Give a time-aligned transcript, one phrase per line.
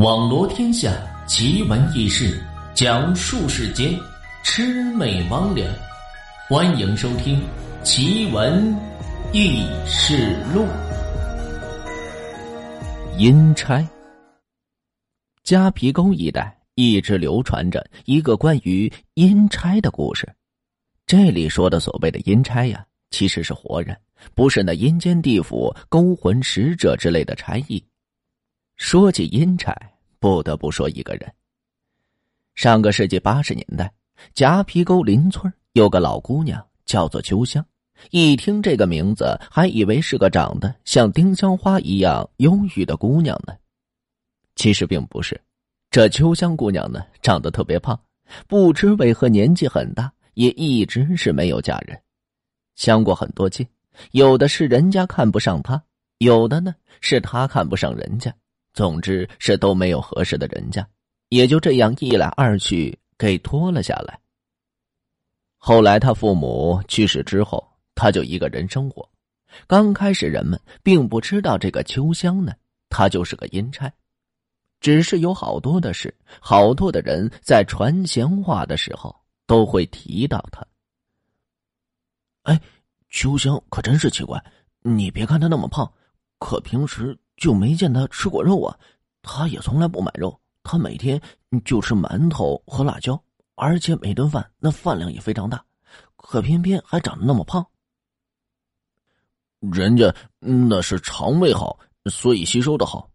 [0.00, 0.90] 网罗天下
[1.26, 2.42] 奇闻异事，
[2.74, 3.94] 讲述世间
[4.42, 5.62] 魑魅魍魉。
[6.48, 7.38] 欢迎收听
[7.84, 8.74] 《奇闻
[9.34, 10.62] 异事录》。
[13.18, 13.86] 阴差，
[15.42, 20.26] 夹皮沟一带一直流传着一个关于阴差的故事。
[21.04, 23.94] 这里说的所谓的阴差呀，其实是活人，
[24.34, 27.84] 不是那阴间地府勾魂使者之类的差役。
[28.80, 29.76] 说起阴差，
[30.18, 31.30] 不得不说一个人。
[32.54, 33.92] 上个世纪八十年代，
[34.32, 37.64] 夹皮沟邻村有个老姑娘，叫做秋香。
[38.10, 43.54] 一听这个名字，还以为是个长得像丁香花一样忧郁的姑娘呢。
[44.56, 45.38] 其实并不是，
[45.90, 48.00] 这秋香姑娘呢，长得特别胖，
[48.48, 52.00] 不知为何年纪很大，也一直是没有嫁人。
[52.76, 53.64] 相过很多亲，
[54.12, 55.80] 有的是人家看不上她，
[56.16, 58.34] 有的呢是她看不上人家。
[58.72, 60.86] 总之是都没有合适的人家，
[61.28, 64.18] 也就这样一来二去给拖了下来。
[65.56, 69.06] 后来他父母去世之后，他就一个人生活。
[69.66, 72.54] 刚开始人们并不知道这个秋香呢，
[72.88, 73.92] 他就是个阴差，
[74.80, 79.14] 只是有好多的事，好多的人在传闲话的时候
[79.46, 80.64] 都会提到他。
[82.44, 82.58] 哎，
[83.10, 84.42] 秋香可真是奇怪，
[84.82, 85.92] 你别看他那么胖，
[86.38, 87.18] 可平时。
[87.40, 88.78] 就没见他吃过肉啊，
[89.22, 91.20] 他也从来不买肉，他每天
[91.64, 93.20] 就吃馒头和辣椒，
[93.54, 95.64] 而且每顿饭那饭量也非常大，
[96.16, 97.66] 可偏偏还长得那么胖。
[99.72, 101.78] 人家那是肠胃好，
[102.10, 103.10] 所以吸收的好。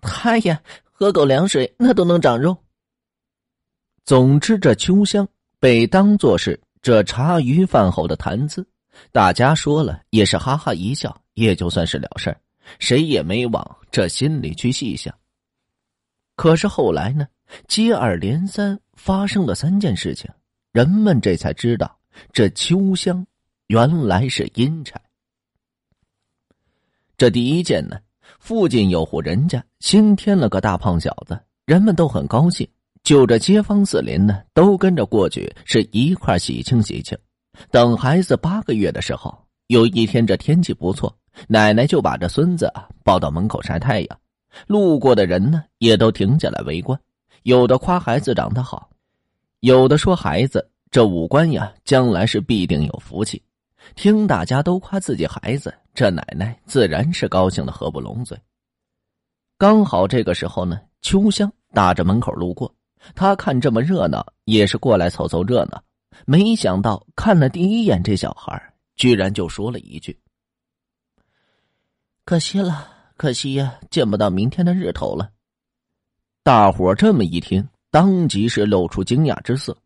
[0.00, 2.56] 他呀，喝口凉水那都能长肉。
[4.04, 5.26] 总之，这秋香
[5.60, 8.66] 被当作是这茶余饭后的谈资，
[9.12, 12.40] 大家说了也是哈哈一笑，也就算是了事儿。
[12.78, 15.14] 谁也没往这心里去细想。
[16.36, 17.26] 可是后来呢，
[17.68, 20.30] 接二连三发生了三件事情，
[20.72, 21.98] 人们这才知道，
[22.32, 23.26] 这秋香
[23.66, 25.00] 原来是阴差。
[27.18, 28.00] 这第一件呢，
[28.40, 32.68] 附近有户人家新添了个大胖小子，人们都很高兴，
[33.04, 37.16] 就这街坊四邻呢，都跟着过去是一块喜庆喜庆。
[37.70, 41.14] 等孩子八个月的时候，有一天这天气不错。
[41.48, 42.72] 奶奶就把这孙子
[43.04, 44.20] 抱到门口晒太阳，
[44.66, 46.98] 路过的人呢也都停下来围观，
[47.42, 48.90] 有的夸孩子长得好，
[49.60, 53.42] 有的说孩子这五官呀将来是必定有福气。
[53.96, 58.38] 听大家都夸自己孩子，这奶奶自然是高兴的合不拢嘴。
[59.58, 62.72] 刚好这个时候呢，秋香打着门口路过，
[63.14, 65.82] 她看这么热闹，也是过来凑凑热闹。
[66.26, 68.62] 没想到看了第一眼这小孩，
[68.96, 70.16] 居然就说了一句。
[72.24, 75.30] 可惜了，可惜呀，见不到明天的日头了。
[76.44, 79.76] 大伙这么一听，当即是露出惊讶之色。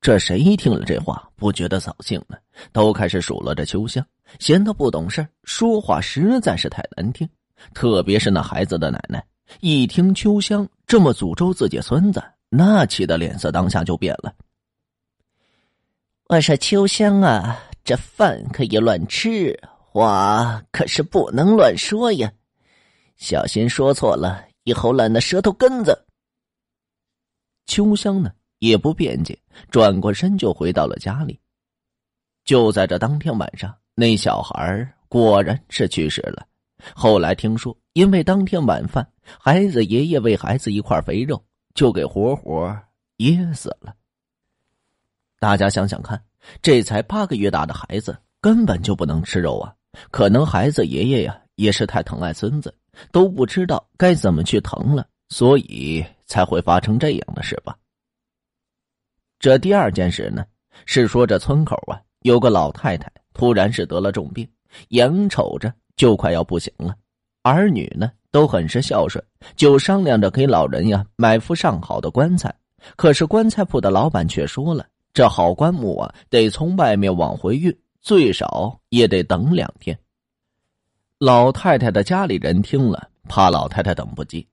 [0.00, 2.36] 这谁听了这话不觉得扫兴呢？
[2.72, 4.06] 都开始数落着秋香，
[4.38, 7.28] 嫌他不懂事说话实在是太难听。
[7.74, 9.24] 特别是那孩子的奶奶，
[9.60, 14.34] 一听秋香这么诅咒自己孙子，那气的脸色当下就变了。
[16.28, 19.58] 我说秋香啊，这饭可以乱吃。
[19.96, 22.30] 话可是不能乱说呀，
[23.16, 26.06] 小心说错了，以后烂的舌头根子。
[27.64, 29.38] 秋香呢也不辩解，
[29.70, 31.40] 转过身就回到了家里。
[32.44, 36.46] 就在这当天晚上，那小孩果然是去世了。
[36.94, 41.42] 后来听说，因为当天晚饭，孩子爷爷喂孩子一块肥肉，
[41.74, 42.78] 就给活活
[43.16, 43.94] 噎死了。
[45.38, 46.22] 大家想想看，
[46.60, 49.74] 这才八个月大的孩子，根本就不能吃肉啊！
[50.10, 52.74] 可能孩子爷爷呀也是太疼爱孙子，
[53.10, 57.76] 都不知道该怎么去疼了，所以才会发生这样的事吧。
[59.38, 60.44] 这第二件事呢，
[60.84, 64.48] 是说这村口啊有个老太太突然是得了重病，
[64.88, 66.94] 眼瞅着就快要不行了，
[67.42, 69.22] 儿女呢都很是孝顺，
[69.54, 72.54] 就商量着给老人呀买副上好的棺材。
[72.96, 77.76] 可是棺材铺的老板却说了，这好棺木啊得从外面往回运。
[78.06, 79.98] 最少也得等两天。
[81.18, 84.46] 老太太的家里人听了，怕老太太等不及。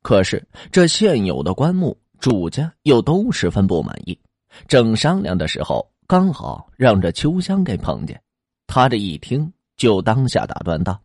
[0.00, 4.18] 可是这现有的棺木，主家又都十分不满意。
[4.66, 8.18] 正商量的时候，刚好让这秋香给碰见。
[8.66, 10.98] 他这一听，就当下打断道：“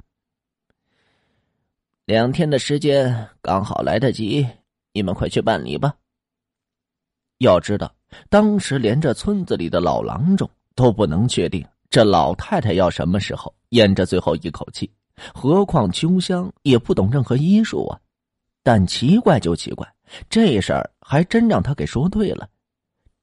[2.07, 4.47] 两天的时间刚好来得及，
[4.93, 5.93] 你们快去办理吧。”
[7.39, 7.93] 要知道，
[8.29, 10.49] 当时连这村子里的老郎中。
[10.77, 14.89] 都不能确定这老太太要什么时候咽着最后一口气，
[15.33, 17.99] 何况秋香也不懂任何医术啊。
[18.61, 19.91] 但奇怪就奇怪，
[20.29, 22.47] 这事儿还真让他给说对了。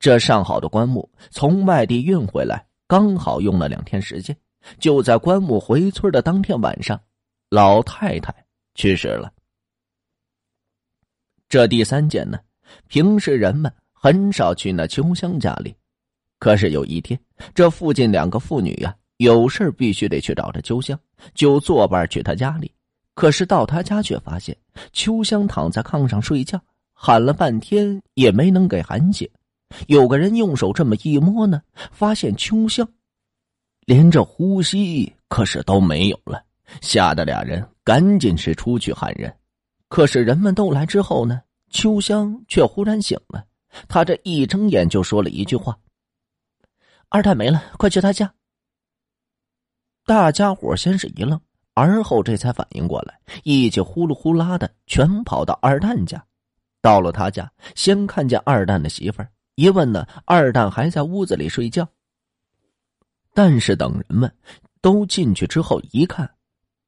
[0.01, 4.37] 这上好的棺木从外地运回来，刚好用了两天时间。
[4.81, 7.00] 就在棺木回村的当天晚上，
[7.50, 8.35] 老太太
[8.75, 9.31] 去世了。
[11.49, 12.41] 这第三件呢，
[12.89, 15.77] 平时人们很少去那秋香家里，
[16.44, 17.19] 可是有一天，
[17.55, 21.00] 这附近两个妇女呀，有事必须得去找这秋香，
[21.32, 22.70] 就作伴去他家里。
[23.14, 24.55] 可是到他家却发现
[24.93, 26.61] 秋香躺在炕上睡觉，
[26.93, 29.26] 喊了半天也没能给喊醒。
[29.87, 32.87] 有个人用手这么一摸呢，发现秋香
[33.87, 36.44] 连着呼吸可是都没有了，
[36.82, 39.35] 吓得俩人赶紧是出去喊人。
[39.88, 41.40] 可是人们都来之后呢，
[41.70, 43.43] 秋香却忽然醒了。
[43.88, 45.75] 他这一睁眼就说了一句话
[47.09, 48.35] ：“二蛋没了，快去他家。”
[50.06, 51.41] 大家伙先是一愣。
[51.77, 56.25] 而后这才反应过来，一起呼噜呼啦的全跑到二蛋家。
[56.81, 61.85] 到了他家，先看见二蛋的媳妇儿，一问呢，二蛋还在屋子里睡觉。
[63.33, 64.33] 但是等人们
[64.81, 66.33] 都进去之后一看，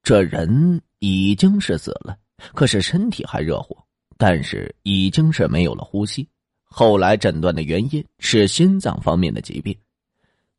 [0.03, 2.17] 这人已经是死了，
[2.53, 3.77] 可是身体还热乎，
[4.17, 6.25] 但是已经是没有了呼吸。
[6.63, 9.77] 后来诊断的原因是心脏方面的疾病。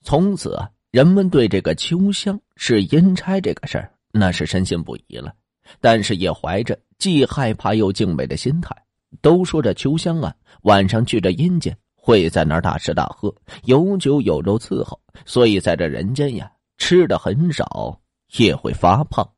[0.03, 3.93] 从此啊，人们对这个秋香是阴差这个事儿。
[4.11, 5.33] 那是深信不疑了，
[5.81, 8.75] 但是也怀着既害怕又敬畏的心态。
[9.21, 13.33] 都说这秋香啊，晚上去这阴间会在那儿大吃大喝，
[13.65, 18.01] 有酒有肉伺候，所以在这人间呀，吃的很少，
[18.39, 19.29] 也会发胖。